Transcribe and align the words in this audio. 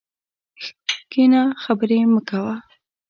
کښېنه 1.11 1.41
خبري 1.63 1.99
مه 2.11 2.21
کوه! 2.29 2.55